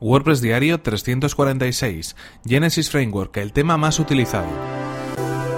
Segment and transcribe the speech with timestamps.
[0.00, 2.16] WordPress Diario 346.
[2.46, 4.48] Genesis Framework, el tema más utilizado.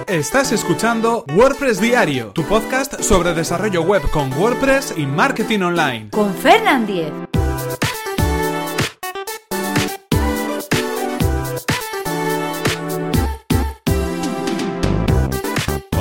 [0.07, 6.09] Estás escuchando WordPress Diario, tu podcast sobre desarrollo web con WordPress y marketing online.
[6.09, 7.30] Con Fernand Diez.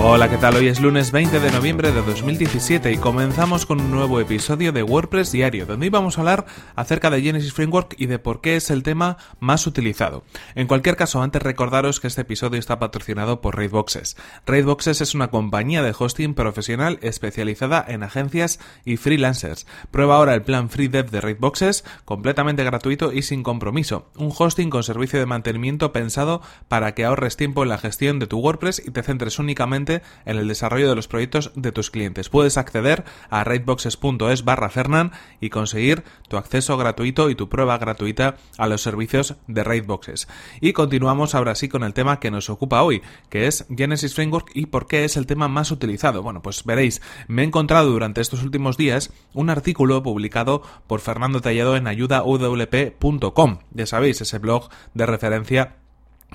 [0.02, 0.56] Hola, ¿qué tal?
[0.56, 4.82] Hoy es lunes 20 de noviembre de 2017 y comenzamos con un nuevo episodio de
[4.82, 8.70] WordPress Diario, donde íbamos a hablar acerca de Genesis Framework y de por qué es
[8.70, 10.24] el tema más utilizado.
[10.54, 14.16] En cualquier caso, antes recordaros que este episodio está patrocinado por Raidboxes.
[14.46, 19.66] Raidboxes es una compañía de hosting profesional especializada en agencias y freelancers.
[19.90, 24.08] Prueba ahora el plan Free Dev de Raidboxes, completamente gratuito y sin compromiso.
[24.16, 28.26] Un hosting con servicio de mantenimiento pensado para que ahorres tiempo en la gestión de
[28.26, 32.28] tu WordPress y te centres únicamente en el desarrollo de los proyectos de tus clientes.
[32.28, 38.36] Puedes acceder a raidboxes.es barra Fernan y conseguir tu acceso gratuito y tu prueba gratuita
[38.58, 40.28] a los servicios de Raidboxes.
[40.60, 44.50] Y continuamos ahora sí con el tema que nos ocupa hoy, que es Genesis Framework
[44.54, 46.22] y por qué es el tema más utilizado.
[46.22, 51.40] Bueno, pues veréis, me he encontrado durante estos últimos días un artículo publicado por Fernando
[51.40, 53.58] Tallado en ayudaudp.com.
[53.72, 55.76] Ya sabéis, ese blog de referencia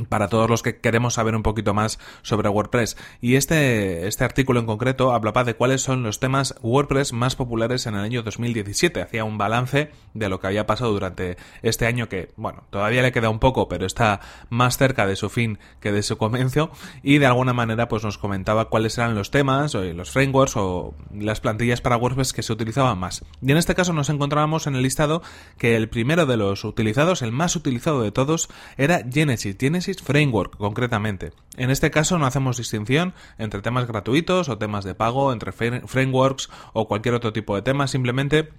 [0.09, 2.97] para todos los que queremos saber un poquito más sobre WordPress.
[3.21, 7.85] Y este, este artículo en concreto hablaba de cuáles son los temas WordPress más populares
[7.85, 9.01] en el año 2017.
[9.01, 13.11] Hacía un balance de lo que había pasado durante este año que, bueno, todavía le
[13.11, 16.71] queda un poco, pero está más cerca de su fin que de su comienzo.
[17.03, 20.93] Y de alguna manera pues nos comentaba cuáles eran los temas, o los frameworks o
[21.13, 23.23] las plantillas para WordPress que se utilizaban más.
[23.41, 25.21] Y en este caso nos encontrábamos en el listado
[25.57, 29.55] que el primero de los utilizados, el más utilizado de todos, era Genesis.
[29.59, 31.31] Genesis Framework, concretamente.
[31.57, 36.49] En este caso no hacemos distinción entre temas gratuitos o temas de pago, entre frameworks
[36.73, 38.49] o cualquier otro tipo de tema, simplemente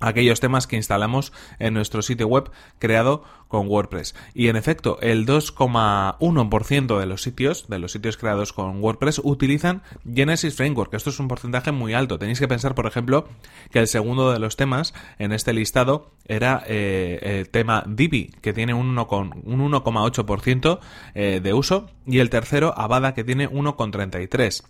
[0.00, 4.14] aquellos temas que instalamos en nuestro sitio web creado con WordPress.
[4.32, 9.82] Y en efecto, el 2,1% de los sitios, de los sitios creados con WordPress, utilizan
[10.12, 10.94] Genesis Framework.
[10.94, 12.18] Esto es un porcentaje muy alto.
[12.18, 13.28] Tenéis que pensar, por ejemplo,
[13.70, 18.52] que el segundo de los temas en este listado era eh, el tema Divi, que
[18.52, 20.78] tiene un 1,8%
[21.14, 24.62] eh, de uso, y el tercero, Avada, que tiene 1,33%.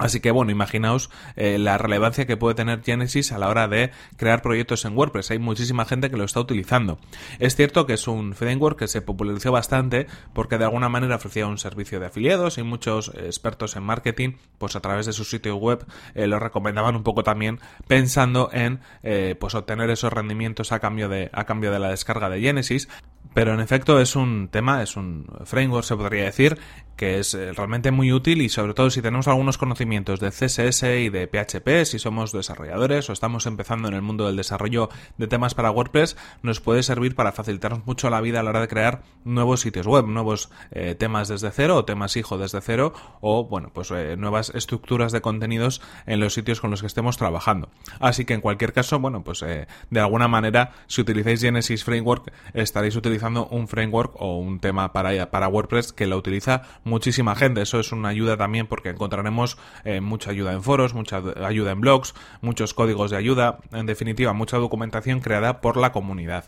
[0.00, 3.90] Así que bueno, imaginaos eh, la relevancia que puede tener Genesis a la hora de
[4.16, 5.30] crear proyectos en WordPress.
[5.30, 6.98] Hay muchísima gente que lo está utilizando.
[7.38, 11.46] Es cierto que es un framework que se popularizó bastante porque de alguna manera ofrecía
[11.46, 15.56] un servicio de afiliados y muchos expertos en marketing, pues a través de su sitio
[15.56, 20.80] web eh, lo recomendaban un poco también pensando en eh, pues obtener esos rendimientos a
[20.80, 22.88] cambio de a cambio de la descarga de Genesis.
[23.32, 26.58] Pero en efecto es un tema, es un framework, se podría decir,
[27.00, 30.82] que es eh, realmente muy útil y sobre todo si tenemos algunos conocimientos de CSS
[30.82, 35.26] y de PHP, si somos desarrolladores o estamos empezando en el mundo del desarrollo de
[35.26, 38.68] temas para WordPress, nos puede servir para facilitarnos mucho la vida a la hora de
[38.68, 42.92] crear nuevos sitios web, nuevos eh, temas desde cero o temas hijo desde cero
[43.22, 47.16] o, bueno, pues eh, nuevas estructuras de contenidos en los sitios con los que estemos
[47.16, 47.70] trabajando.
[47.98, 52.96] Así que en cualquier caso, bueno, pues de alguna manera, si utilizáis Genesis Framework, estaréis
[53.10, 57.62] utilizando un framework o un tema para, para WordPress que lo utiliza muchísima gente.
[57.62, 61.80] Eso es una ayuda también porque encontraremos eh, mucha ayuda en foros, mucha ayuda en
[61.80, 66.44] blogs, muchos códigos de ayuda, en definitiva, mucha documentación creada por la comunidad.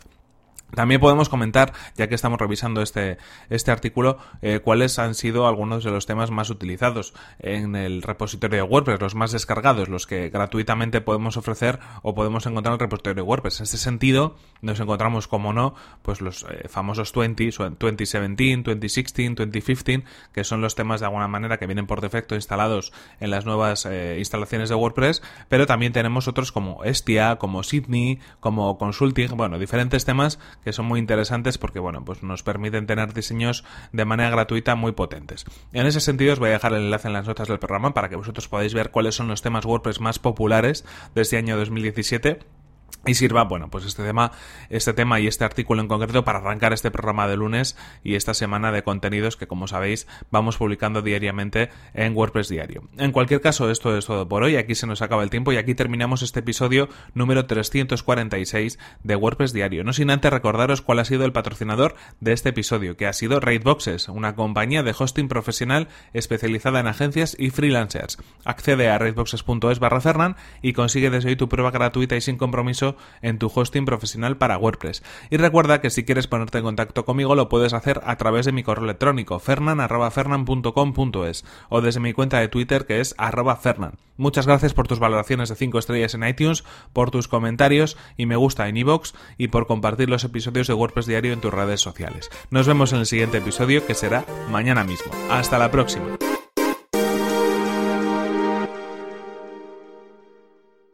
[0.75, 3.17] También podemos comentar, ya que estamos revisando este,
[3.49, 8.57] este artículo, eh, cuáles han sido algunos de los temas más utilizados en el repositorio
[8.57, 12.79] de WordPress, los más descargados, los que gratuitamente podemos ofrecer o podemos encontrar en el
[12.79, 13.59] repositorio de WordPress.
[13.59, 17.45] En este sentido, nos encontramos, como no, pues los eh, famosos 20,
[17.79, 20.03] 2017, 2016, 2015,
[20.33, 23.85] que son los temas de alguna manera que vienen por defecto instalados en las nuevas
[23.85, 29.59] eh, instalaciones de WordPress, pero también tenemos otros como Estia, como Sydney, como Consulting, bueno,
[29.59, 34.29] diferentes temas que son muy interesantes porque, bueno, pues nos permiten tener diseños de manera
[34.29, 35.45] gratuita muy potentes.
[35.71, 38.09] En ese sentido os voy a dejar el enlace en las notas del programa para
[38.09, 40.85] que vosotros podáis ver cuáles son los temas WordPress más populares
[41.15, 42.62] de este año 2017
[43.05, 44.31] y sirva, bueno, pues este tema,
[44.69, 48.33] este tema y este artículo en concreto para arrancar este programa de lunes y esta
[48.33, 52.83] semana de contenidos que, como sabéis, vamos publicando diariamente en WordPress Diario.
[52.97, 54.55] En cualquier caso, esto es todo por hoy.
[54.55, 59.51] Aquí se nos acaba el tiempo y aquí terminamos este episodio número 346 de WordPress
[59.51, 59.83] Diario.
[59.83, 63.41] No sin antes recordaros cuál ha sido el patrocinador de este episodio, que ha sido
[63.41, 68.17] Raidboxes, una compañía de hosting profesional especializada en agencias y freelancers.
[68.45, 72.82] Accede a raidboxes.es barra Fernan y consigue desde hoy tu prueba gratuita y sin compromiso
[73.21, 75.03] en tu hosting profesional para WordPress.
[75.29, 78.51] Y recuerda que si quieres ponerte en contacto conmigo lo puedes hacer a través de
[78.51, 83.15] mi correo electrónico fernan.fernan.com.es o desde mi cuenta de Twitter que es
[83.61, 83.97] fernan.
[84.15, 86.63] Muchas gracias por tus valoraciones de 5 estrellas en iTunes,
[86.93, 91.07] por tus comentarios y me gusta en iVoox y por compartir los episodios de WordPress
[91.07, 92.29] Diario en tus redes sociales.
[92.51, 95.11] Nos vemos en el siguiente episodio que será mañana mismo.
[95.31, 96.17] Hasta la próxima.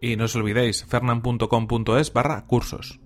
[0.01, 2.97] Y no os olvidéis, fernan.com.es barra cursos.